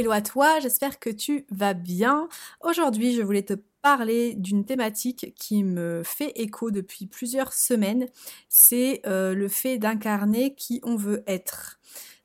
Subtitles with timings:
[0.00, 2.30] Hello à toi, j'espère que tu vas bien.
[2.62, 8.06] Aujourd'hui, je voulais te parler d'une thématique qui me fait écho depuis plusieurs semaines.
[8.48, 11.80] C'est euh, le fait d'incarner qui on veut être.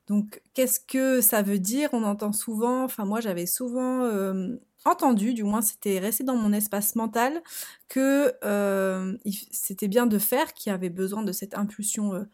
[0.06, 1.90] Donc, qu'est-ce que ça veut dire?
[1.92, 4.56] On entend souvent, enfin moi j'avais souvent euh,
[4.86, 7.42] entendu, du moins c'était resté dans mon espace mental,
[7.90, 9.18] que euh,
[9.50, 12.26] c'était bien de faire, qu'il y avait besoin de cette impulsion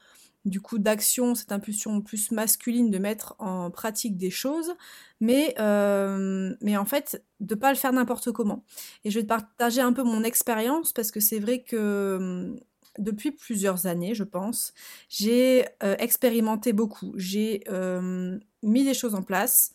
[0.45, 4.72] du coup d'action, cette impulsion plus masculine de mettre en pratique des choses,
[5.20, 8.64] mais, euh, mais en fait de pas le faire n'importe comment.
[9.05, 12.61] Et je vais te partager un peu mon expérience parce que c'est vrai que hum,
[12.98, 14.75] depuis plusieurs années, je pense,
[15.08, 17.14] j'ai euh, expérimenté beaucoup.
[17.17, 19.72] J'ai euh, mis des choses en place,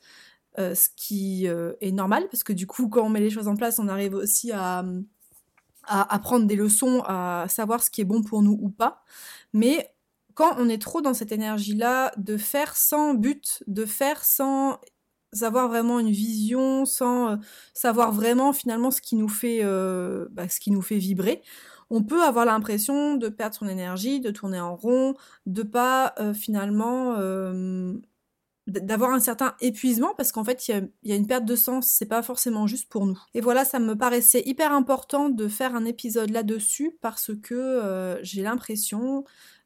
[0.58, 3.77] ce qui est normal parce que du coup, quand on met les choses en place,
[3.77, 4.83] on arrive aussi à,
[5.83, 9.03] à apprendre des leçons, à savoir ce qui est bon pour nous ou pas.
[9.53, 9.92] Mais
[10.38, 14.80] quand on est trop dans cette énergie-là de faire sans but, de faire sans
[15.41, 17.35] avoir vraiment une vision, sans euh,
[17.73, 21.41] savoir vraiment finalement ce qui nous fait, euh, bah, ce qui nous fait vibrer,
[21.89, 25.15] on peut avoir l'impression de perdre son énergie, de tourner en rond,
[25.47, 27.15] de pas euh, finalement
[28.67, 32.05] d'avoir un certain épuisement parce qu'en fait il y, a une perte de sens, c'est
[32.05, 33.19] pas forcément juste pour nous.
[33.33, 38.43] Et voilà, ça me paraissait hyper important de faire un épisode là-dessus parce que j'ai
[38.43, 39.23] l'impression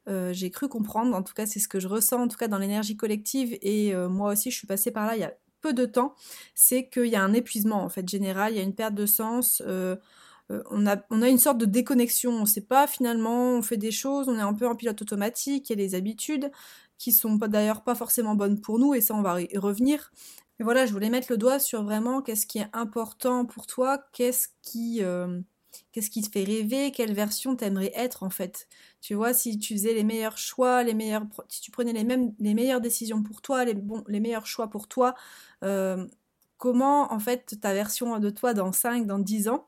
[0.07, 2.47] euh, j'ai cru comprendre, en tout cas c'est ce que je ressens, en tout cas
[2.47, 5.33] dans l'énergie collective, et euh, moi aussi je suis passée par là il y a
[5.61, 6.15] peu de temps,
[6.55, 9.05] c'est qu'il y a un épuisement en fait général, il y a une perte de
[9.05, 9.95] sens, euh,
[10.69, 13.77] on, a, on a une sorte de déconnexion, on ne sait pas finalement, on fait
[13.77, 16.51] des choses, on est un peu en pilote automatique, il y a des habitudes
[16.97, 20.11] qui sont d'ailleurs pas forcément bonnes pour nous, et ça on va y revenir.
[20.59, 24.03] Mais voilà, je voulais mettre le doigt sur vraiment qu'est-ce qui est important pour toi,
[24.13, 25.01] qu'est-ce qui
[25.91, 28.67] Qu'est-ce qui te fait rêver Quelle version t'aimerais être en fait
[29.01, 32.33] Tu vois, si tu faisais les meilleurs choix, les meilleurs, si tu prenais les mêmes,
[32.39, 33.75] les meilleures décisions pour toi, les
[34.07, 35.15] les meilleurs choix pour toi,
[35.63, 36.07] euh,
[36.57, 39.67] comment en fait ta version de toi dans 5, dans 10 ans,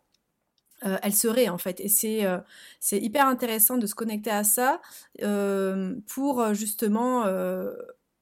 [0.85, 1.81] euh, elle serait en fait.
[1.81, 2.39] Et euh,
[2.79, 4.81] c'est hyper intéressant de se connecter à ça
[6.07, 7.25] pour justement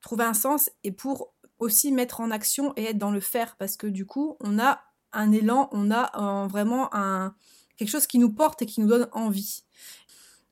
[0.01, 3.77] trouver un sens et pour aussi mettre en action et être dans le faire parce
[3.77, 4.81] que du coup on a
[5.13, 7.35] un élan, on a vraiment un,
[7.77, 9.63] quelque chose qui nous porte et qui nous donne envie.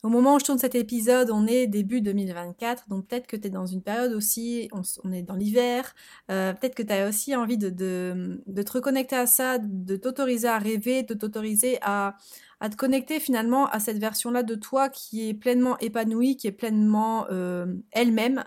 [0.02, 3.48] Au moment où je tourne cet épisode, on est début 2024, donc peut-être que tu
[3.48, 5.94] es dans une période aussi, on, est dans l'hiver,
[6.32, 10.48] euh, peut-être que tu as aussi envie de, de, te reconnecter à ça, de t'autoriser
[10.48, 12.16] à rêver, de t'autoriser à,
[12.62, 16.52] à te connecter finalement à cette version-là de toi qui est pleinement épanouie, qui est
[16.52, 18.44] pleinement euh, elle-même.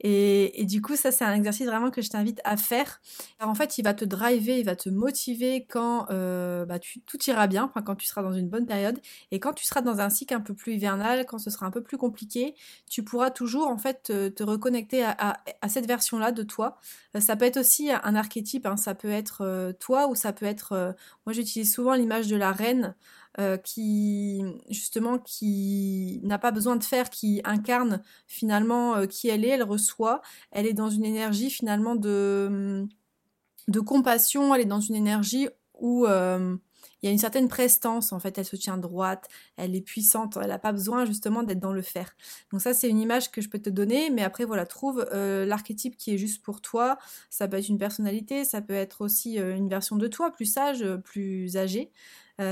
[0.00, 3.00] Et, du coup, ça, c'est un exercice vraiment que je t'invite à faire.
[3.40, 7.48] en fait, il va te driver, il va te motiver quand euh, bah, tout ira
[7.48, 9.00] bien, quand tu seras dans une bonne période.
[9.32, 11.72] Et quand tu seras dans un cycle un peu plus hivernal, quand ce sera un
[11.72, 12.54] peu plus compliqué,
[12.88, 15.38] tu pourras toujours en fait te, reconnecter à,
[15.68, 16.78] cette version-là de toi.
[17.16, 18.76] Euh, ça peut être aussi un archétype, hein.
[18.76, 20.94] ça peut être toi ou ça peut être...
[21.26, 22.94] moi, j'utilise souvent l'image de la reine.
[23.38, 29.44] Euh, qui justement qui n'a pas besoin de faire, qui incarne finalement euh, qui elle
[29.44, 32.86] est, elle reçoit, elle est dans une énergie finalement de,
[33.68, 36.56] de compassion, elle est dans une énergie où euh,
[37.02, 40.38] il y a une certaine prestance, en fait, elle se tient droite, elle est puissante,
[40.40, 42.16] elle n'a pas besoin justement d'être dans le faire.
[42.52, 45.96] Donc ça, c'est une image que je peux te donner, mais après, voilà, trouve l'archétype
[45.96, 46.98] qui est juste pour toi.
[47.30, 50.84] Ça peut être une personnalité, ça peut être aussi une version de toi, plus sage,
[51.04, 51.90] plus âgée.
[52.38, 52.44] Il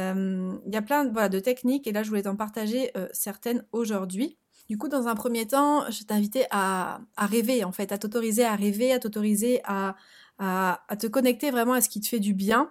[0.72, 4.38] y a plein de techniques et là je voulais t'en partager certaines aujourd'hui.
[4.68, 8.56] Du coup, dans un premier temps, je t'invitais à, rêver en fait, à t'autoriser à
[8.56, 9.94] rêver, à t'autoriser à,
[10.38, 12.70] à, te connecter vraiment à ce qui te fait du bien,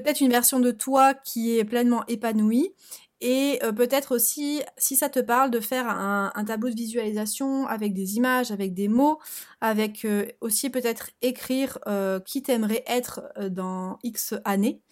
[0.00, 2.74] peut-être une version de toi qui est pleinement épanouie
[3.22, 8.16] et peut-être aussi, si ça te parle, de faire un, tableau de visualisation avec des
[8.16, 9.18] images, avec des mots,
[9.62, 10.06] avec
[10.42, 11.78] aussi peut-être écrire
[12.26, 14.82] qui t'aimerais être dans X années.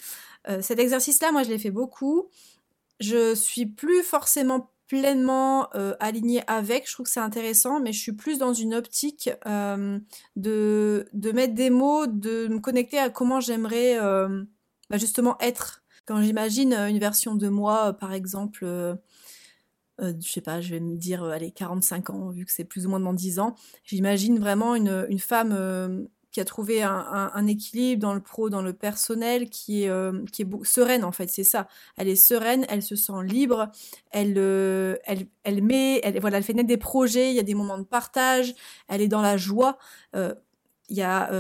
[0.49, 2.29] Euh, cet exercice-là, moi, je l'ai fait beaucoup.
[3.01, 8.01] Je suis plus forcément pleinement euh, alignée avec, je trouve que c'est intéressant, mais je
[8.01, 9.99] suis plus dans une optique euh,
[10.37, 13.99] de mettre des mots, de me connecter à comment j'aimerais
[14.95, 15.83] bah, justement être.
[16.07, 18.67] Quand j'imagine une version de moi, par exemple,
[19.99, 22.91] je sais pas, je vais me dire, allez, 45 ans, vu que c'est plus ou
[22.91, 23.55] moins dans 10 ans,
[23.85, 28.73] j'imagine vraiment une, une femme qui a trouvé un, équilibre dans le pro, dans le
[28.73, 31.69] personnel, qui est, euh, qui est sereine en fait, c'est ça.
[31.97, 33.71] Elle est sereine, elle se sent libre,
[34.11, 37.55] elle, euh, elle, elle met, voilà, elle fait naître des projets, il y a des
[37.55, 38.53] moments de partage,
[38.89, 39.79] elle est dans la joie.
[40.17, 40.35] Euh,
[40.91, 41.31] il y a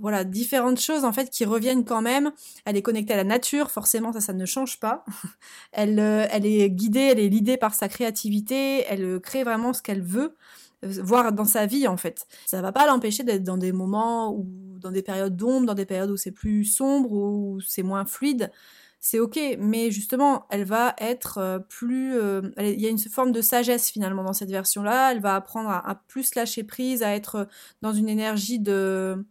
[0.00, 2.32] voilà différentes choses en fait qui reviennent quand même.
[2.64, 5.04] Elle est connectée à la nature, forcément ça ça ne change pas.
[5.72, 10.02] elle elle est guidée, elle est guidée par sa créativité, elle crée vraiment ce qu'elle
[10.02, 10.36] veut.
[10.84, 12.26] Euh, voir dans sa vie en fait.
[12.46, 14.46] Ça va pas l'empêcher d'être dans des moments ou
[14.78, 18.50] dans des périodes d'ombre, dans des périodes où c'est plus sombre, où c'est moins fluide.
[19.00, 22.18] C'est ok, mais justement, elle va être euh, plus.
[22.18, 25.12] Euh, il y a une forme de sagesse finalement dans cette version-là.
[25.12, 27.46] Elle va apprendre à, plus lâcher prise, à être
[27.80, 29.24] dans une énergie de.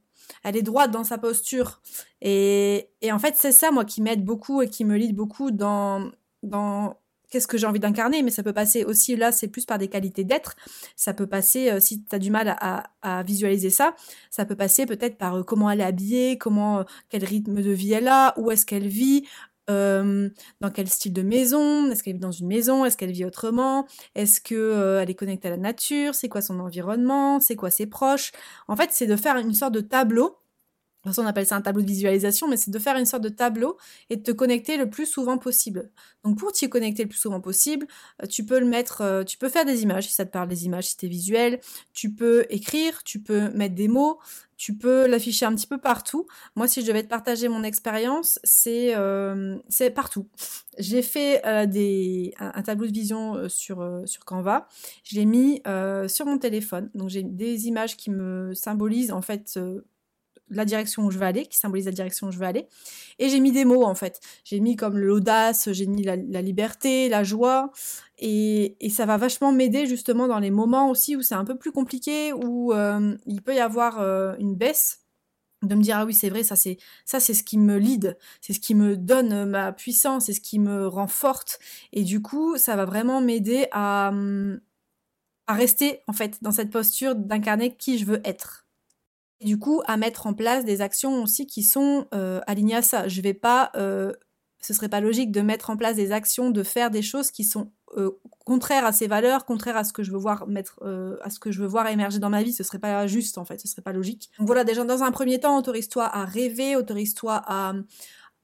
[0.43, 1.81] Elle est droite dans sa posture.
[2.21, 5.51] Et, et en fait, c'est ça, moi, qui m'aide beaucoup et qui me lie beaucoup
[5.51, 6.11] dans,
[6.43, 6.97] dans
[7.29, 9.87] qu'est-ce que j'ai envie d'incarner, mais ça peut passer aussi, là, c'est plus par des
[9.87, 10.55] qualités d'être.
[10.95, 13.95] Ça peut passer, euh, si tu as du mal à, visualiser ça,
[14.29, 18.07] ça peut passer peut-être par comment elle est habillée, comment, quel rythme de vie elle
[18.07, 19.25] a, où est-ce qu'elle vit,
[19.67, 23.85] dans quel style de maison, est-ce qu'elle vit dans une maison, est-ce qu'elle vit autrement,
[24.15, 27.85] est-ce que elle est connectée à la nature, c'est quoi son environnement, c'est quoi ses
[27.87, 28.31] proches?
[28.67, 30.37] En fait, c'est de faire une sorte de tableau
[31.17, 33.77] on appelle ça un tableau de visualisation, mais c'est de faire une sorte de tableau
[34.09, 35.89] et de te connecter le plus souvent possible.
[36.23, 37.87] Donc, pour t'y connecter le plus souvent possible,
[38.21, 40.49] euh, tu peux le mettre, euh, tu peux faire des images si ça te parle
[40.49, 41.59] des images, si t'es visuel.
[41.93, 44.19] Tu peux écrire, tu peux mettre des mots,
[44.57, 46.27] tu peux l'afficher un petit peu partout.
[46.55, 49.57] Moi, si je devais te partager mon expérience, c'est euh,
[49.95, 50.27] partout.
[50.77, 54.67] J'ai fait un, tableau de vision sur, sur Canva.
[55.03, 55.61] Je l'ai mis
[56.07, 56.89] sur mon téléphone.
[56.93, 59.57] Donc, j'ai des images qui me symbolisent en fait
[60.49, 62.67] la direction où je veux aller, qui symbolise la direction où je veux aller.
[63.19, 64.19] Et j'ai mis des mots en fait.
[64.43, 67.71] J'ai mis comme l'audace, j'ai mis la, liberté, la joie.
[68.19, 71.71] Et, ça va vachement m'aider justement dans les moments aussi où c'est un peu plus
[71.71, 75.01] compliqué, où euh, il peut y avoir euh, une baisse
[75.63, 78.15] de me dire ah oui c'est vrai ça c'est ça c'est ce qui me lead
[78.41, 81.57] c'est ce qui me donne ma puissance c'est ce qui me rend forte
[81.93, 84.11] et du coup ça va vraiment m'aider à
[85.47, 88.66] à rester en fait dans cette posture d'incarner qui je veux être
[89.41, 93.07] du coup à mettre en place des actions aussi qui sont euh, alignées à ça.
[93.07, 94.11] Je vais pas, euh,
[94.61, 97.43] ce serait pas logique de mettre en place des actions, de faire des choses qui
[97.43, 98.11] sont euh,
[98.45, 100.79] contraires à ces valeurs, contraires à ce que je veux voir mettre,
[101.21, 102.53] à ce que je veux voir émerger dans ma vie.
[102.53, 104.29] Ce serait pas juste en fait, ce serait pas logique.
[104.39, 107.73] Donc voilà, déjà dans un premier temps, autorise-toi à rêver, autorise-toi à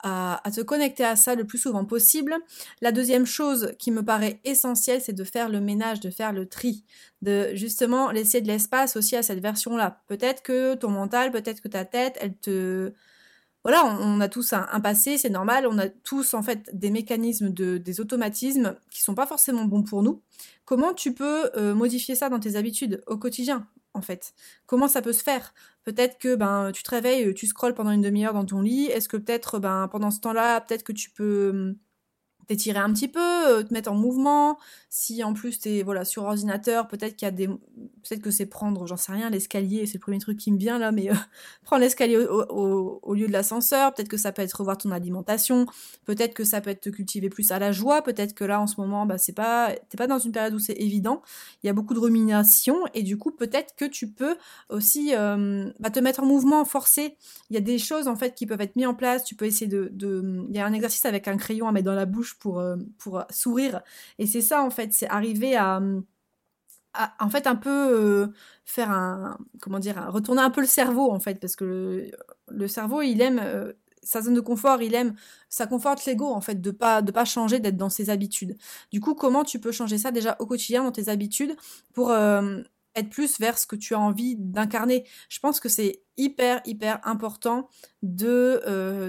[0.04, 2.36] à, te connecter à ça le plus souvent possible.
[2.82, 6.48] La deuxième chose qui me paraît essentielle, c'est de faire le ménage, de faire le
[6.48, 6.84] tri,
[7.22, 10.02] de justement laisser de l'espace aussi à cette version-là.
[10.08, 12.94] Peut-être que ton mental, peut-être que ta tête, elle te
[13.64, 17.50] voilà, on, a tous un, passé, c'est normal, on a tous en fait des mécanismes,
[17.50, 20.22] de, des automatismes qui sont pas forcément bons pour nous.
[20.66, 24.34] Comment tu peux euh, modifier ça dans tes habitudes au quotidien en fait?
[24.66, 25.54] Comment ça peut se faire?
[25.84, 28.86] Peut-être que ben tu te réveilles, tu scrolles pendant une demi-heure dans ton lit.
[28.88, 31.76] Est-ce que peut-être ben pendant ce temps-là, peut-être que tu peux hum,
[32.48, 34.58] t'étirer un petit peu, euh, te mettre en mouvement.
[34.90, 38.46] Si en plus t'es voilà sur ordinateur, peut-être qu'il y a des, peut-être que c'est
[38.46, 41.16] prendre, j'en sais rien, l'escalier, c'est le premier truc qui me vient là, mais euh,
[41.64, 43.94] prendre l'escalier au, lieu de l'ascenseur.
[43.94, 45.66] Peut-être que ça peut être revoir ton alimentation.
[46.06, 48.02] Peut-être que ça peut être te cultiver plus à la joie.
[48.02, 50.60] Peut-être que là en ce moment, bah c'est pas, t'es pas dans une période où
[50.60, 51.22] c'est évident.
[51.64, 54.36] Il y a beaucoup de rumination et du coup peut-être que tu peux
[54.70, 57.18] aussi euh, bah, te mettre en mouvement, forcer.
[57.50, 59.24] Il y a des choses en fait qui peuvent être mises en place.
[59.24, 61.86] Tu peux essayer de, de, il y a un exercice avec un crayon à mettre
[61.86, 63.82] dans la bouche pour, euh, pour sourire.
[64.20, 65.82] Et c'est ça, en fait, c'est arriver à,
[67.20, 68.28] en fait, un peu euh,
[68.66, 72.12] faire un, comment dire, retourner un peu le cerveau, en fait, parce que
[72.50, 73.74] le, cerveau, il aime euh,
[74.04, 75.16] sa zone de confort, il aime,
[75.50, 78.58] ça conforte l'ego, en fait, de pas, pas changer, d'être dans ses habitudes.
[78.92, 81.56] Du coup, comment tu peux changer ça déjà au quotidien dans tes habitudes
[81.94, 85.06] pour être plus vers ce que tu as envie d'incarner?
[85.30, 87.70] Je pense que c'est hyper, hyper important
[88.04, 88.62] de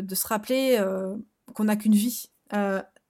[0.09, 0.83] se rappeler
[1.55, 2.31] qu'on n'a qu'une vie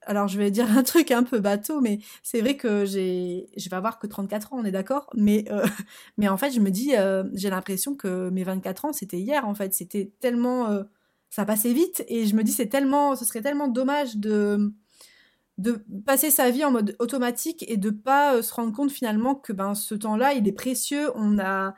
[0.07, 3.69] alors je vais dire un truc un peu bateau, mais c'est vrai que j'ai, je
[3.69, 5.67] vais avoir que 34 ans, on est d'accord, mais, euh,
[6.19, 9.47] mais en fait je me dis, euh, j'ai l'impression que mes 24 ans c'était hier
[9.47, 10.85] en fait, c'était tellement, euh,
[11.31, 14.73] ça passait vite et je me dis tellement, ce serait tellement dommage de
[15.57, 19.53] de passer sa vie en mode automatique et de pas se rendre compte finalement que
[19.53, 21.75] ben ce temps-là il est précieux, on a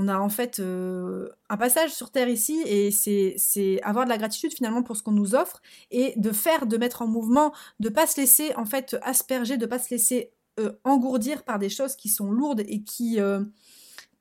[0.00, 4.16] on a en fait euh, un passage sur Terre ici et c'est avoir de la
[4.16, 7.88] gratitude finalement pour ce qu'on nous offre et de faire, de mettre en mouvement, de
[7.88, 11.96] pas se laisser en fait asperger, de pas se laisser euh, engourdir par des choses
[11.96, 13.42] qui sont lourdes et qui, euh,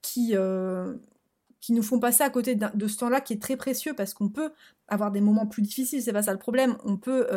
[0.02, 0.34] qui,
[1.62, 4.30] qui nous font passer à côté de ce temps-là qui est très précieux parce qu'on
[4.30, 4.50] peut
[4.88, 6.78] avoir des moments plus difficiles, c'est pas ça le problème.
[6.86, 7.28] On peut,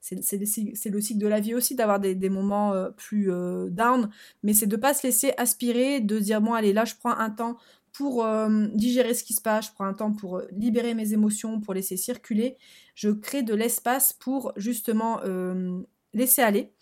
[0.00, 3.30] c'est le cycle de la vie aussi d'avoir des, des, moments plus
[3.70, 4.10] down,
[4.42, 7.30] mais c'est de pas se laisser aspirer, de dire bon allez là je prends un
[7.30, 7.56] temps
[7.98, 8.24] pour
[8.74, 11.96] digérer ce qui se passe, je prends un temps pour libérer mes émotions, pour laisser
[11.96, 12.56] circuler,
[12.94, 15.20] je crée de l'espace pour justement
[16.14, 16.72] laisser aller.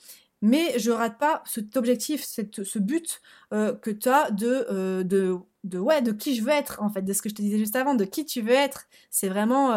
[0.42, 6.12] Mais je rate pas cet objectif, ce but que tu as de, de, ouais, de
[6.12, 8.04] qui je veux être, en fait, de ce que je te disais juste avant, de
[8.04, 8.85] qui tu veux être.
[9.08, 9.73] C'est vraiment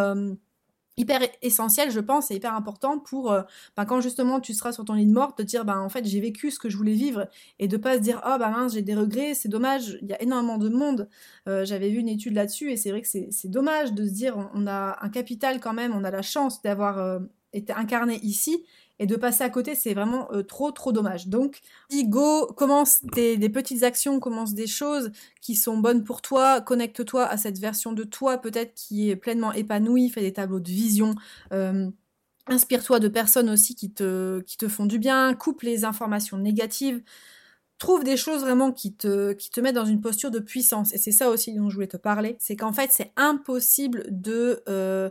[1.00, 3.42] hyper essentiel, je pense, et hyper important pour, euh,
[3.76, 6.06] ben, quand justement tu seras sur ton lit de mort, te dire, ben, en fait,
[6.06, 7.28] j'ai vécu ce que je voulais vivre,
[7.58, 10.14] et de pas se dire, oh, bah mince, j'ai des regrets, c'est dommage, il y
[10.14, 11.10] a énormément de monde.
[11.48, 14.36] Euh, j'avais vu une étude là-dessus, et c'est vrai que c'est dommage de se dire,
[14.54, 17.20] on, a un capital quand même, on a la chance d'avoir euh,
[17.54, 18.66] été incarné ici,
[19.00, 21.28] et de passer à côté, c'est vraiment euh, trop, trop dommage.
[21.28, 21.62] Donc,
[22.04, 27.38] go, commence des, petites actions, commence des choses qui sont bonnes pour toi, connecte-toi à
[27.38, 31.16] cette version de toi peut-être qui est pleinement épanouie, fais des tableaux de vision.
[31.54, 31.90] Euh,
[32.48, 37.02] inspire-toi de personnes aussi qui te, qui te font du bien, coupe les informations négatives,
[37.78, 40.94] trouve des choses vraiment qui te, qui te mettent dans une posture de puissance.
[40.94, 44.62] Et c'est ça aussi dont je voulais te parler, c'est qu'en fait c'est impossible de...
[44.68, 45.10] Euh,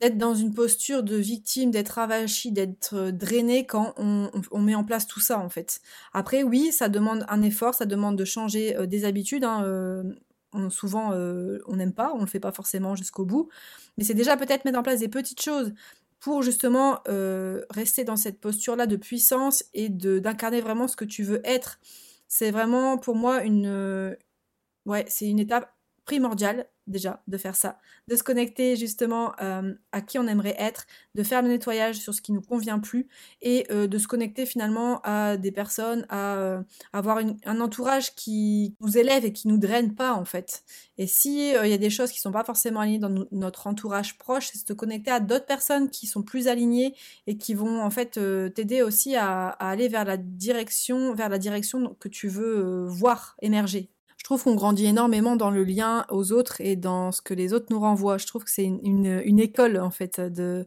[0.00, 4.30] d'être dans une posture de victime, d'être avachi, d'être euh, drainé quand on,
[4.60, 5.80] met en place tout ça en fait.
[6.12, 9.44] Après oui, ça demande un effort, ça demande de changer euh, des habitudes.
[9.44, 10.02] Hein, euh,
[10.70, 13.48] souvent on n'aime pas, on le fait pas forcément jusqu'au bout,
[13.96, 15.72] mais c'est déjà peut-être mettre en place des petites choses
[16.18, 16.98] pour justement
[17.70, 21.78] rester dans cette posture-là de puissance et d'incarner vraiment ce que tu veux être.
[22.26, 24.16] C'est vraiment pour moi une
[24.86, 25.72] ouais, c'est une étape
[26.10, 30.88] primordiale déjà de faire ça, de se connecter justement euh, à qui on aimerait être,
[31.14, 33.06] de faire le nettoyage sur ce qui nous convient plus
[33.42, 36.60] et euh, de se connecter finalement à des personnes, à euh,
[36.92, 40.64] avoir un entourage qui nous élève et qui nous draine pas en fait.
[40.98, 44.18] Et si il y a des choses qui sont pas forcément alignées dans notre entourage
[44.18, 46.96] proche, c'est se connecter à d'autres personnes qui sont plus alignées
[47.28, 48.18] et qui vont en fait
[48.54, 53.36] t'aider aussi à, à, aller vers la direction, vers la direction que tu veux voir
[53.42, 53.90] émerger
[54.20, 57.54] je trouve qu'on grandit énormément dans le lien aux autres et dans ce que les
[57.54, 58.18] autres nous renvoient.
[58.18, 60.66] Je trouve que c'est une, école, en fait, de,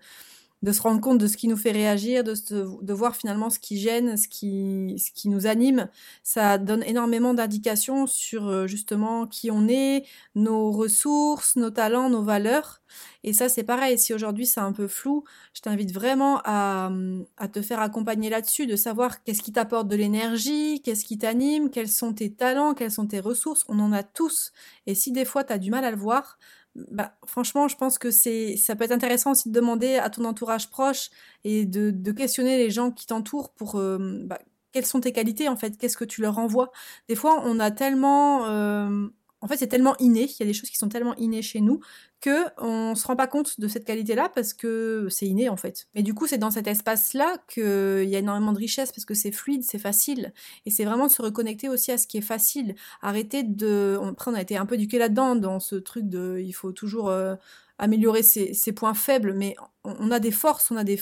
[0.64, 2.34] de se rendre compte de ce qui nous fait réagir, de,
[2.82, 5.90] de voir finalement ce qui gêne, ce qui, ce qui nous anime.
[6.24, 10.06] Ça donne énormément d'indications sur euh, justement qui on est,
[10.36, 12.82] nos ressources, nos talents, nos valeurs.
[13.26, 14.00] Et ça, c'est pareil.
[14.00, 16.90] Si aujourd'hui c'est un peu flou, je t'invite vraiment à,
[17.36, 21.72] à, te faire accompagner là-dessus, de savoir qu'est-ce qui t'apporte de l'énergie, qu'est-ce qui t'anime,
[21.72, 23.66] quels sont tes talents, quelles sont tes ressources.
[23.68, 24.54] On en a tous.
[24.88, 26.38] Et si des fois tu as du mal à le voir,
[26.76, 30.26] bah, franchement, je pense que c'est, ça peut être intéressant aussi de demander à ton
[30.26, 31.10] entourage proche
[31.44, 34.40] et de, questionner les gens qui t'entourent pour euh, bah,
[34.72, 36.72] quelles sont tes qualités en fait, qu'est-ce que tu leur envoies.
[37.08, 39.08] Des fois, on a tellement euh,
[39.44, 41.60] en fait, c'est tellement inné, il y a des choses qui sont tellement innées chez
[41.60, 41.82] nous
[42.22, 45.88] que on se rend pas compte de cette qualité-là parce que c'est inné en fait.
[45.96, 49.14] Mais du coup, c'est dans cet espace-là qu'il y a énormément de richesse parce que
[49.14, 50.34] c'est fluide, c'est facile.
[50.66, 52.76] Et c'est vraiment de se reconnecter aussi à ce qui est facile.
[53.02, 54.00] Arrêter de...
[54.02, 56.40] Après, on a été un peu éduqué là-dedans, dans ce truc de...
[56.40, 57.10] Il faut toujours...
[57.10, 57.36] Euh,
[57.80, 61.00] améliorer ses, points faibles, mais on, a des forces, on a des,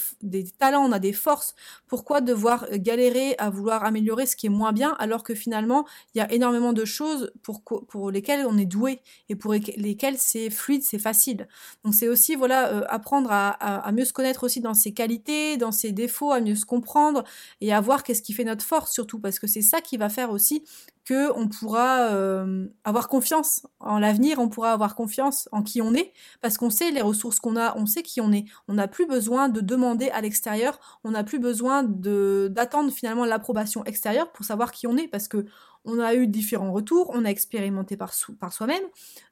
[0.57, 1.55] talents, on a des forces.
[1.87, 6.19] Pourquoi devoir galérer à vouloir améliorer ce qui est moins bien alors que finalement il
[6.19, 10.83] y a énormément de choses pour, lesquelles on est doué et pour lesquelles c'est fluide,
[10.83, 11.47] c'est facile.
[11.83, 15.71] Donc c'est aussi voilà euh, apprendre à, mieux se connaître aussi dans ses qualités, dans
[15.71, 17.23] ses défauts, à mieux se comprendre
[17.59, 20.09] et à voir qu'est-ce qui fait notre force surtout parce que c'est ça qui va
[20.09, 20.63] faire aussi
[21.05, 25.93] que on pourra euh, avoir confiance en l'avenir, on pourra avoir confiance en qui on
[25.93, 28.45] est, parce qu'on sait les ressources qu'on a, on sait qui on est.
[28.73, 34.31] n'a plus besoin de demander à l'extérieur, on n'a plus besoin d'attendre finalement l'approbation extérieure
[34.31, 35.45] pour savoir qui on est, parce que
[35.85, 38.83] on a eu différents retours, on a expérimenté par, soi-même.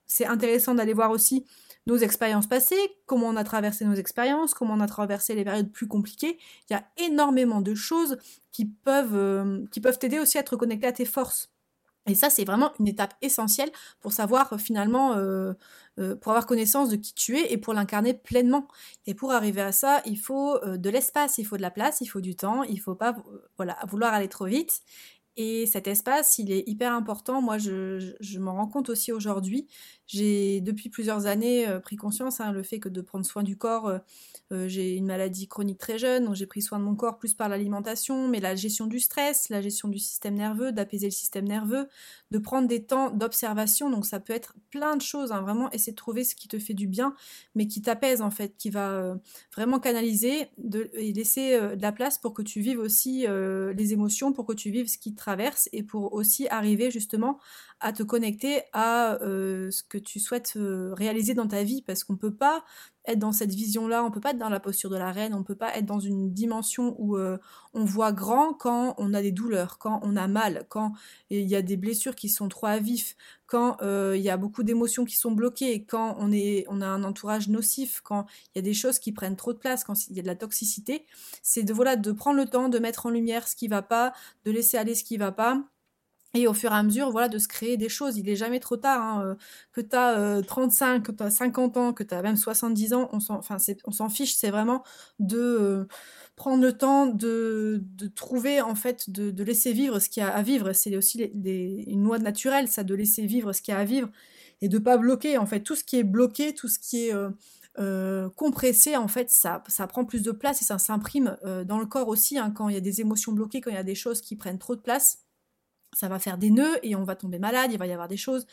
[0.07, 1.45] C'est intéressant d'aller voir aussi
[1.85, 5.71] nos expériences passées, comment on a traversé nos expériences, comment on a traversé les périodes
[5.71, 6.37] plus compliquées.
[6.69, 8.17] Il y a énormément de choses
[8.51, 9.65] qui peuvent euh,
[9.99, 11.51] t'aider aussi à te reconnecter à tes forces.
[12.07, 15.53] Et ça, c'est vraiment une étape essentielle pour savoir euh, finalement, euh,
[15.99, 18.67] euh, pour avoir connaissance de qui tu es et pour l'incarner pleinement.
[19.05, 22.07] Et pour arriver à ça, il faut de l'espace, il faut de la place, il
[22.07, 23.15] faut du temps, il ne faut pas
[23.87, 24.81] vouloir aller trop vite.
[25.41, 27.41] Et cet espace, il est hyper important.
[27.41, 29.67] Moi, je, m'en rends compte aussi aujourd'hui.
[30.05, 33.99] J'ai depuis plusieurs années pris conscience hein, le fait que de prendre soin du corps,
[34.51, 37.35] euh, j'ai une maladie chronique très jeune, donc j'ai pris soin de mon corps plus
[37.35, 41.47] par l'alimentation, mais la gestion du stress, la gestion du système nerveux, d'apaiser le système
[41.47, 41.87] nerveux,
[42.31, 45.91] de prendre des temps d'observation, donc ça peut être plein de choses, hein, vraiment essayer
[45.91, 47.15] de trouver ce qui te fait du bien,
[47.53, 49.15] mais qui t'apaise en fait, qui va euh,
[49.53, 50.47] vraiment canaliser
[50.95, 54.53] et laisser euh, de la place pour que tu vives aussi les émotions, pour que
[54.53, 55.21] tu vives ce qui te
[55.73, 57.39] et pour aussi arriver justement
[57.79, 60.53] à te connecter à ce que tu souhaites
[60.93, 62.63] réaliser dans ta vie, parce qu'on peut pas
[63.09, 65.43] être dans cette vision-là, on peut pas être dans la posture de la reine, on
[65.43, 67.37] peut pas être dans une dimension où euh,
[67.73, 70.93] on voit grand quand on a des douleurs, quand on a mal, quand
[71.29, 73.15] il y a des blessures qui sont trop à vif,
[73.47, 76.31] quand euh, il y a beaucoup d'émotions qui sont bloquées, quand on,
[76.81, 79.83] a un entourage nocif, quand il y a des choses qui prennent trop de place,
[79.83, 81.05] quand il y a de la toxicité,
[81.41, 84.13] c'est de, voilà, de prendre le temps de mettre en lumière ce qui va pas,
[84.45, 85.63] de laisser aller ce qui va pas,
[86.35, 88.17] et au fur et à mesure, voilà, de se créer des choses.
[88.17, 89.35] Il est jamais trop tard, hein, euh,
[89.73, 93.09] que tu as 35, que tu as 50 ans, que tu as même 70 ans,
[93.11, 94.83] on s'en, fiche, c'est vraiment
[95.19, 95.87] de euh,
[96.35, 97.83] prendre le temps de,
[98.15, 100.71] trouver, en fait, de, laisser vivre ce qu'il y a à vivre.
[100.73, 104.09] C'est aussi une loi naturelle, ça, de laisser vivre ce qu'il y a à vivre
[104.61, 107.13] et de pas bloquer, en fait, tout ce qui est bloqué, tout ce qui est...
[107.77, 111.85] Euh, compressé, en fait, ça, ça prend plus de place et ça s'imprime dans le
[111.85, 113.95] corps aussi, hein, quand il y a des émotions bloquées, quand il y a des
[113.95, 115.19] choses qui prennent trop de place
[115.93, 118.17] ça va faire des nœuds et on va tomber malade, il va y avoir des
[118.17, 118.45] choses.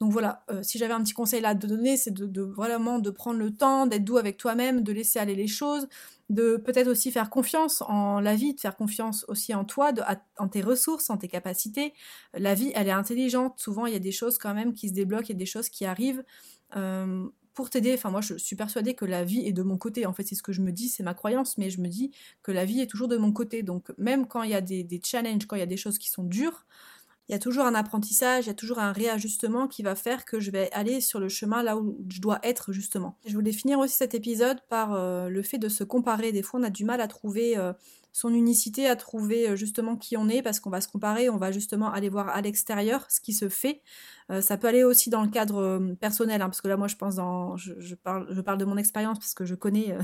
[0.00, 2.98] Donc voilà, euh, si j'avais un petit conseil là à te donner, c'est de, vraiment
[2.98, 5.88] de prendre le temps, d'être doux avec toi-même, de laisser aller les choses,
[6.30, 9.92] de peut-être aussi faire confiance en la vie, de faire confiance aussi en toi,
[10.38, 11.94] en tes ressources, en tes capacités.
[12.32, 13.58] La vie, elle est intelligente.
[13.58, 15.46] Souvent, il y a des choses quand même qui se débloquent, il y a des
[15.46, 16.24] choses qui arrivent.
[16.76, 17.94] Euh, pour t'aider.
[17.94, 20.06] Enfin, moi, je suis persuadée que la vie est de mon côté.
[20.06, 22.10] En fait, c'est ce que je me dis, c'est ma croyance, mais je me dis
[22.42, 23.62] que la vie est toujours de mon côté.
[23.62, 25.98] Donc, même quand il y a des, des challenges, quand il y a des choses
[25.98, 26.66] qui sont dures,
[27.28, 30.26] il y a toujours un apprentissage, il y a toujours un réajustement qui va faire
[30.26, 33.18] que je vais aller sur le chemin là où je dois être justement.
[33.26, 36.32] Je voulais finir aussi cet épisode par euh, le fait de se comparer.
[36.32, 37.72] Des fois, on a du mal à trouver euh,
[38.12, 41.38] son unicité, à trouver euh, justement qui on est, parce qu'on va se comparer, on
[41.38, 43.80] va justement aller voir à l'extérieur ce qui se fait.
[44.40, 47.14] ça peut aller aussi dans le cadre personnel, hein, parce que là, moi, je pense
[47.14, 49.96] dans, je, parle, je parle de mon expérience parce que je connais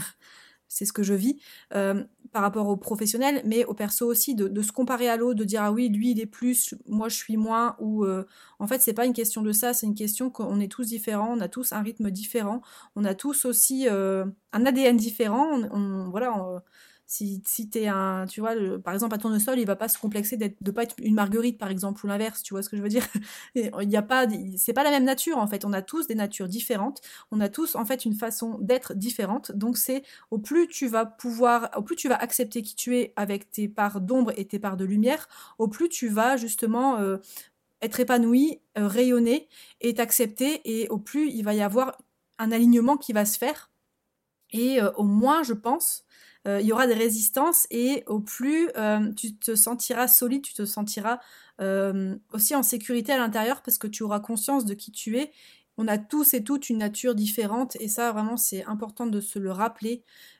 [0.71, 1.37] c'est ce que je vis
[1.75, 5.45] euh, par rapport aux professionnels, mais au perso aussi, de, se comparer à l'autre, de
[5.45, 8.25] dire ah oui, lui il est plus, moi je suis moins, ou euh,
[8.61, 11.37] en fait c'est pas une question de ça, c'est une question qu'on est tous différents,
[11.37, 12.63] on a tous un rythme différent,
[12.95, 16.33] on a tous aussi euh, un ADN différent, on, voilà.
[16.37, 16.61] On,
[17.11, 18.53] si, si es un, tu vois,
[18.85, 21.59] par exemple, un tournesol, il va pas se complexer d'être, de pas être une marguerite,
[21.59, 23.05] par exemple, ou l'inverse, tu vois ce que je veux dire?
[23.57, 25.65] Il y a pas, c'est pas la même nature, en fait.
[25.65, 27.01] On a tous des natures différentes.
[27.33, 29.51] On a tous, en fait, une façon d'être différente.
[29.51, 33.13] Donc, c'est au plus tu vas pouvoir, au plus tu vas accepter qui tu es
[33.17, 37.17] avec tes parts d'ombre et tes parts de lumière, au plus tu vas justement euh,
[37.83, 39.49] être épanoui, euh, rayonner
[39.81, 41.99] et t'accepter, et au plus il va y avoir
[42.39, 43.69] un alignement qui va se faire.
[44.53, 46.05] Et euh, au moins, je pense,
[46.47, 50.65] il y aura des résistances et au plus euh, tu te sentiras solide, tu te
[50.65, 51.21] sentiras
[51.61, 55.33] euh, aussi en sécurité à l'intérieur parce que tu auras conscience de qui tu es.
[55.77, 59.39] On a tous et toutes une nature différente et ça vraiment c'est important de se
[59.39, 60.03] le rappeler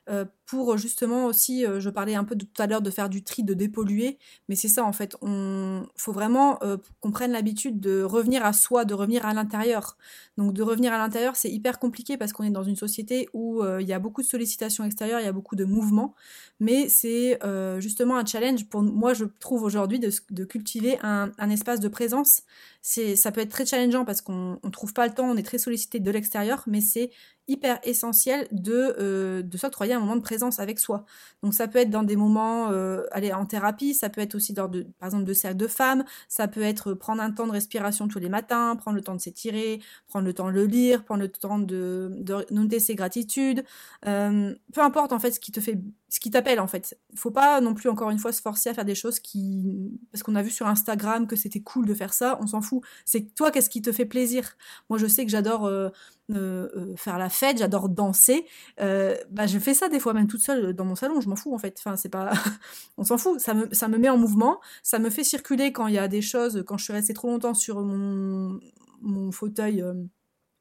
[0.51, 3.41] pour justement aussi, euh, je parlais un peu tout à l'heure de faire du tri,
[3.41, 4.17] de dépolluer,
[4.49, 8.51] mais c'est ça en fait, on faut vraiment euh, qu'on prenne l'habitude de revenir à
[8.51, 9.95] soi, de revenir à l'intérieur.
[10.35, 13.63] Donc de revenir à l'intérieur, c'est hyper compliqué parce qu'on est dans une société où
[13.79, 16.15] il y a beaucoup de sollicitations extérieures, il y a beaucoup de mouvements,
[16.59, 17.39] mais c'est
[17.79, 22.43] justement un challenge pour moi, je trouve aujourd'hui de, cultiver un, espace de présence.
[22.81, 25.59] Ça peut être très challengeant parce qu'on ne trouve pas le temps, on est très
[25.59, 27.11] sollicité de l'extérieur, mais c'est
[27.47, 31.05] hyper essentiel de, euh, de s'octroyer un moment de présence avec soi.
[31.43, 34.53] Donc ça peut être dans des moments, euh, aller en thérapie, ça peut être aussi
[34.53, 37.51] dans de, par exemple de cercle de femmes, ça peut être prendre un temps de
[37.51, 41.03] respiration tous les matins, prendre le temps de s'étirer, prendre le temps de le lire,
[41.03, 43.63] prendre le temps de, de noter ses gratitudes,
[44.07, 45.77] euh, peu importe en fait ce qui te fait,
[46.11, 46.99] ce qui t'appelle en fait.
[47.15, 50.23] Faut pas non plus encore une fois se forcer à faire des choses qui, parce
[50.23, 52.83] qu'on a vu sur Instagram que c'était cool de faire ça, on s'en fout.
[53.05, 54.57] C'est toi qu'est-ce qui te fait plaisir?
[54.89, 55.87] Moi je sais que j'adore euh,
[56.31, 58.45] euh, faire la fête, j'adore danser.
[58.81, 61.37] Euh, bah, je fais ça des fois même toute seule dans mon salon, je m'en
[61.37, 61.77] fous en fait.
[61.79, 62.33] Enfin, c'est pas,
[62.97, 63.39] on s'en fout.
[63.39, 66.09] Ça me, ça me met en mouvement, ça me fait circuler quand il y a
[66.09, 68.59] des choses, quand je suis restée trop longtemps sur mon,
[69.01, 69.81] mon fauteuil.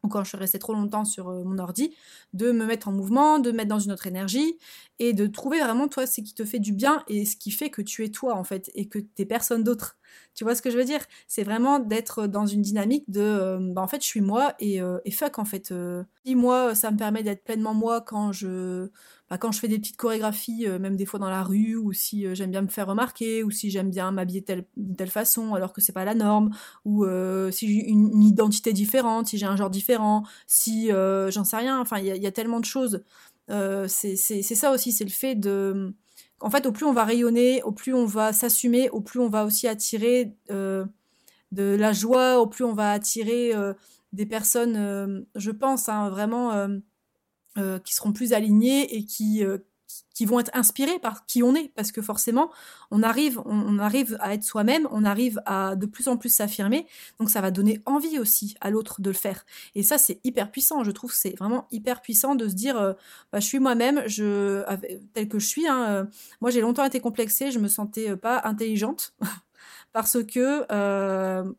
[0.05, 1.95] Euh, ou je suis restée trop longtemps sur mon ordi,
[2.33, 4.59] de me mettre en mouvement, de me mettre dans une autre énergie,
[4.99, 7.71] et de trouver vraiment toi ce qui te fait du bien et ce qui fait
[7.71, 9.97] que tu es toi en fait, et que t'es personne d'autre.
[10.35, 11.01] Tu vois ce que je veux dire?
[11.27, 14.81] C'est vraiment d'être dans une dynamique de euh, bah en fait je suis moi et,
[14.81, 15.73] euh, et fuck en fait.
[15.73, 16.05] Euh.
[16.25, 18.89] Si moi ça me permet d'être pleinement moi quand je
[19.29, 22.35] bah, quand je fais des petites chorégraphies, même des fois dans la rue, ou si
[22.35, 24.45] j'aime bien me faire remarquer, ou si j'aime bien m'habiller
[24.77, 26.51] d'une telle façon alors que c'est pas la norme,
[26.85, 27.07] ou
[27.53, 31.99] si j'ai une, identité différente, si j'ai un genre différent, si j'en sais rien, enfin
[31.99, 33.05] il y, y, a tellement de choses.
[33.87, 35.95] c'est ça aussi, c'est le fait de
[36.41, 39.29] en fait, au plus on va rayonner, au plus on va s'assumer, au plus on
[39.29, 40.85] va aussi attirer euh,
[41.53, 43.75] de la joie, au plus on va attirer euh,
[44.13, 46.69] des personnes, euh, je pense, hein, vraiment,
[47.85, 49.45] qui seront plus alignées et qui,
[50.15, 52.51] qui vont être inspirés par qui on est, parce que forcément,
[52.91, 53.41] on arrive,
[54.21, 56.87] à être soi-même, on arrive à de plus en plus s'affirmer,
[57.19, 59.47] donc ça va donner envie aussi à l'autre de le faire.
[59.75, 60.85] Et ça, c'est hyper puissant.
[60.85, 62.93] Je trouve c'est vraiment hyper puissant de se dire, euh,
[63.33, 64.63] bah, je suis moi-même, je
[65.15, 65.67] tel que je suis.
[65.67, 66.05] Hein, euh,
[66.41, 69.15] moi, j'ai longtemps été complexée, je me sentais pas intelligente.
[69.93, 70.67] parce que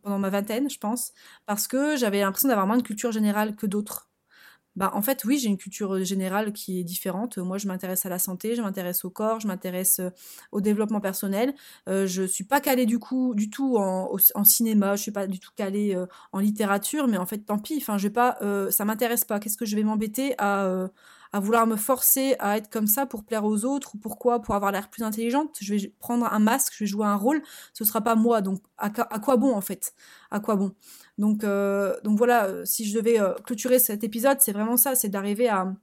[0.04, 1.14] pendant ma vingtaine, je pense,
[1.46, 4.11] parce que j'avais l'impression d'avoir moins de culture générale que d'autres.
[4.76, 7.38] Bah, en fait, oui, j'ai une culture générale qui est différente.
[7.38, 10.02] Moi, je m'intéresse à la santé, je m'intéresse au corps, je m'intéresse
[10.52, 11.54] au développement personnel.
[11.90, 15.40] Euh, je suis pas calée du coup, du tout en, cinéma, je suis pas du
[15.40, 15.98] tout calée
[16.32, 17.78] en littérature, mais en fait, tant pis.
[17.78, 18.38] Enfin, je vais pas,
[18.72, 19.40] ça m'intéresse pas.
[19.40, 20.90] Qu'est-ce que je vais m'embêter à
[21.34, 24.56] à vouloir me forcer à être comme ça pour plaire aux autres ou pourquoi pour
[24.56, 25.56] avoir l'air plus intelligente.
[25.62, 27.42] Je vais prendre un masque je vais jouer un rôle.
[27.74, 28.42] Ce sera pas moi.
[28.42, 29.94] Donc à, quoi bon en fait?
[30.30, 30.74] À quoi bon?
[31.18, 34.96] Donc euh, donc voilà euh, si je devais euh, clôturer cet épisode c'est vraiment ça
[34.96, 35.74] c'est d'arriver à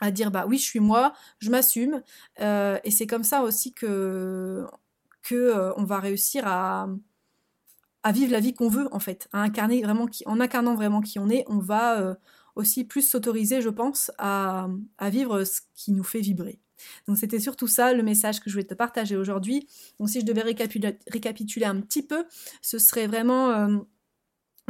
[0.00, 2.02] à dire bah oui je suis moi je m'assume.
[2.38, 4.66] Et c'est comme ça aussi que
[5.22, 6.88] que on va réussir à
[8.02, 9.28] à vivre la vie qu'on veut en fait.
[9.32, 12.16] À incarner vraiment en incarnant vraiment qui on est on va
[12.54, 14.68] aussi plus s'autoriser, je pense, à,
[15.02, 16.60] vivre ce qui nous fait vibrer.
[17.06, 19.68] Donc c'était surtout ça le message que je voulais te partager aujourd'hui.
[19.98, 22.24] Donc si je devais récapituler, un petit peu,
[22.60, 23.78] ce serait vraiment euh,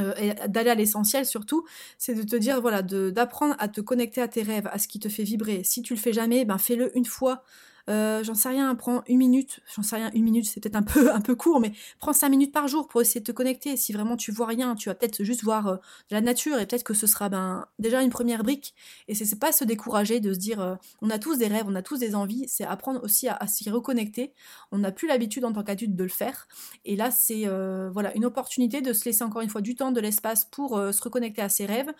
[0.01, 1.64] euh, d'aller à l'essentiel surtout,
[1.99, 5.01] c'est de te dire voilà, d'apprendre à te connecter à tes rêves, à ce qui
[5.01, 5.64] te fait vibrer.
[5.64, 7.42] Si tu le fais jamais, ben fais-le une fois
[7.88, 10.83] euh, j'en sais rien, prends une minute, j'en sais rien, une minute, c'est peut-être un
[10.83, 13.77] peu, un peu court, mais prends cinq minutes par jour pour essayer de te connecter.
[13.77, 15.77] Si vraiment tu vois rien, tu vas peut-être juste voir euh,
[16.11, 18.75] de la nature et peut-être que ce sera ben, déjà une première brique.
[19.09, 21.75] Et c'est pas se décourager de se dire, euh, on a tous des rêves, on
[21.75, 24.33] a tous des envies, c'est apprendre aussi à, s'y reconnecter.
[24.71, 26.47] On n'a plus l'habitude en tant qu'adulte de le faire.
[26.85, 27.47] Et là, c'est
[27.92, 31.03] voilà une opportunité de se laisser encore une fois du temps, de l'espace pour se
[31.03, 31.92] reconnecter à ses rêves.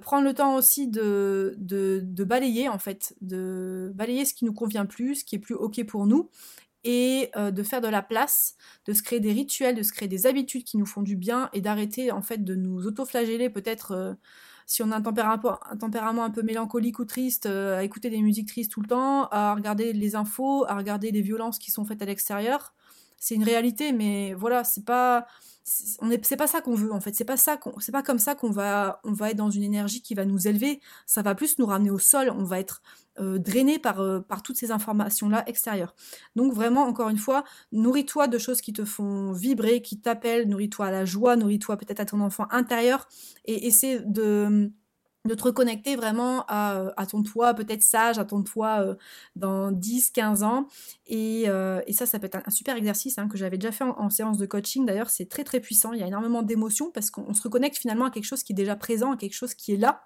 [0.00, 4.54] prendre le temps aussi de, de, de balayer, en fait, de balayer ce qui nous
[4.54, 6.30] convient plus ce qui est plus OK pour nous,
[6.84, 10.08] et euh, de faire de la place, de se créer des rituels, de se créer
[10.08, 13.92] des habitudes qui nous font du bien, et d'arrêter en fait de nous autoflageller peut-être
[13.92, 14.14] euh,
[14.66, 18.48] si on a un tempérament, un peu mélancolique ou triste, euh, à écouter des musiques
[18.48, 22.02] tristes tout le temps, à regarder les infos, à regarder les violences qui sont faites
[22.02, 22.74] à l'extérieur.
[23.22, 25.26] C'est une réalité, mais voilà, c'est pas
[26.00, 27.14] on est c'est pas ça qu'on veut en fait.
[27.14, 30.24] C'est pas pas comme ça qu'on va on va être dans une énergie qui va
[30.24, 30.80] nous élever.
[31.06, 32.32] Ça va plus nous ramener au sol.
[32.36, 32.82] On va être
[33.20, 35.94] euh, drainé par euh, par toutes ces informations là extérieures.
[36.34, 40.48] Donc vraiment encore une fois nourris-toi de choses qui te font vibrer qui t'appellent.
[40.48, 41.36] Nourris-toi à la joie.
[41.36, 43.06] Nourris-toi peut-être à ton enfant intérieur.
[43.44, 44.72] Et essaie de
[45.24, 48.94] de te reconnecter vraiment à, euh, à ton toi peut-être sage, à ton toi euh,
[49.36, 50.66] dans 10, 15 ans.
[51.06, 53.84] Et, euh, et, ça, ça peut être un, super exercice hein, que j'avais déjà fait
[53.84, 54.84] en, séance de coaching.
[54.84, 55.92] D'ailleurs, c'est très très puissant.
[55.92, 58.56] Il y a énormément d'émotions parce qu'on se reconnecte finalement à quelque chose qui est
[58.56, 60.02] déjà présent, à quelque chose qui est là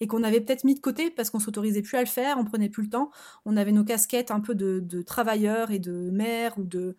[0.00, 2.44] et qu'on avait peut-être mis de côté parce qu'on s'autorisait plus à le faire, on
[2.44, 3.10] prenait plus le temps.
[3.44, 6.96] On avait nos casquettes un peu de, travailleurs et de mères ou de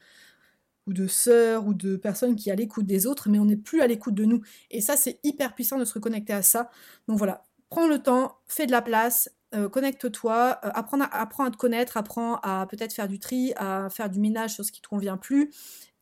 [0.88, 3.81] ou de sœurs ou de personnes qui à l'écoute des autres, mais on n'est plus
[3.81, 4.41] à l'écoute de nous.
[4.71, 6.71] Et ça, c'est hyper puissant de se reconnecter à ça.
[7.07, 11.57] Donc voilà, prends le temps, fais de la place, euh, connecte-toi, euh, apprends, à, te
[11.57, 14.88] connaître, apprends à peut-être faire du tri, à faire du ménage sur ce qui te
[14.89, 15.49] convient plus,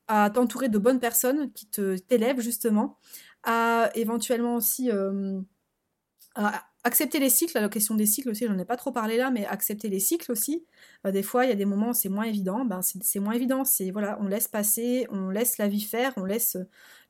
[0.08, 2.98] à t'entourer de bonnes personnes qui te t'élèvent justement,
[3.44, 5.40] à éventuellement aussi euh,
[6.84, 7.60] accepter les cycles.
[7.60, 10.32] La question des cycles aussi, j'en ai pas trop parlé là, mais accepter les cycles
[10.32, 10.66] aussi.
[11.06, 12.66] des fois, il y a des moments où c'est moins évident.
[12.66, 13.64] Ben, c'est moins évident.
[13.64, 16.58] C'est voilà, on laisse passer, on laisse la vie faire, on laisse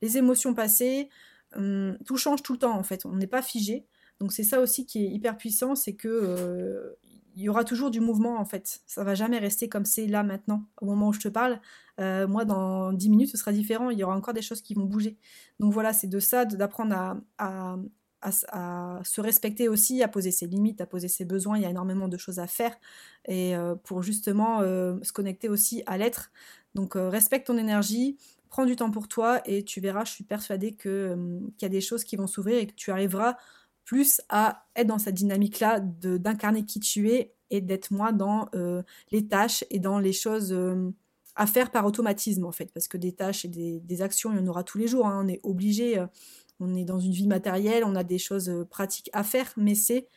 [0.02, 1.10] les émotions passer.
[1.56, 3.06] Hum, tout change tout le temps en fait.
[3.06, 3.86] On n'est pas figé.
[4.20, 6.96] Donc c'est ça aussi qui est hyper puissant, c'est que euh,
[7.36, 8.82] y aura toujours du mouvement en fait.
[8.86, 11.60] Ça va jamais rester comme c'est là maintenant, au moment où je te parle.
[12.00, 13.90] Euh, moi, dans 10 minutes, ce sera différent.
[13.90, 15.18] Il y aura encore des choses qui vont bouger.
[15.60, 17.78] Donc voilà, c'est de ça, d'apprendre à,
[18.22, 21.58] se respecter aussi, à poser ses limites, à poser ses besoins.
[21.58, 22.76] Il y a énormément de choses à faire
[23.26, 26.32] et euh, pour justement se connecter aussi à l'être.
[26.76, 28.18] Donc respecte ton énergie,
[28.50, 31.82] prends du temps pour toi et tu verras, je suis persuadée qu'il y a des
[31.82, 33.38] choses qui vont s'ouvrir et que tu arriveras
[33.90, 38.84] plus à être dans cette dynamique-là d'incarner qui tu es et d'être moins dans euh,
[39.12, 40.92] les tâches et dans les choses euh,
[41.36, 42.72] à faire par automatisme en fait.
[42.72, 45.08] Parce que des tâches et des, actions, il y en aura tous les jours.
[45.08, 45.24] Hein.
[45.26, 46.06] On est obligé, euh,
[46.60, 50.08] on est dans une vie matérielle, on a des choses pratiques à faire, mais c'est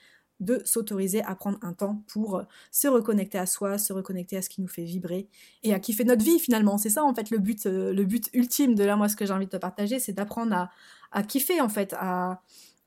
[0.40, 4.50] de s'autoriser à prendre un temps pour se reconnecter à soi, se reconnecter à ce
[4.50, 5.28] qui nous fait vibrer
[5.62, 6.76] et à kiffer notre vie finalement.
[6.76, 9.32] C'est ça en fait le but, le but ultime de là moi ce que j'ai
[9.32, 10.70] envie de partager, c'est d'apprendre à,
[11.10, 12.42] à kiffer en fait, à,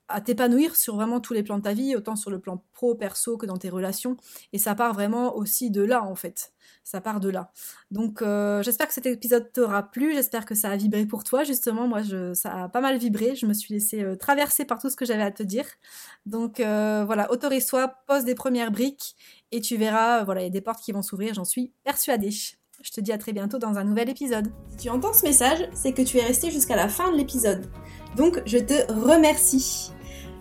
[0.08, 2.94] à t'épanouir sur vraiment tous les plans de ta vie, autant sur le plan pro,
[2.94, 4.16] perso que dans tes relations.
[4.52, 6.52] Et ça part vraiment aussi de là, en fait.
[6.84, 7.50] Ça part de là.
[7.90, 10.14] Donc, euh, j'espère que cet épisode t'aura plu.
[10.14, 11.88] J'espère que ça a vibré pour toi, justement.
[11.88, 12.02] Moi,
[12.34, 13.34] ça a pas mal vibré.
[13.34, 15.66] Je me suis laissée euh, traverser par tout ce que j'avais à te dire.
[16.26, 19.16] Donc, euh, voilà, autorise-toi, pose des premières briques
[19.52, 22.30] et tu verras, voilà, il y a des portes qui vont s'ouvrir, j'en suis persuadée.
[22.82, 24.52] Je te dis à très bientôt dans un nouvel épisode.
[24.70, 27.66] Si tu entends ce message, c'est que tu es resté jusqu'à la fin de l'épisode.
[28.16, 29.92] Donc, je te remercie.